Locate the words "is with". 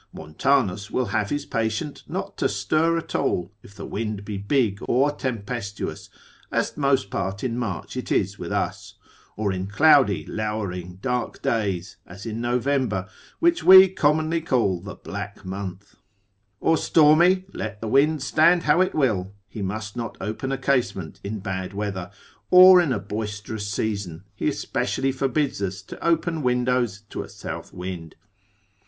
8.11-8.51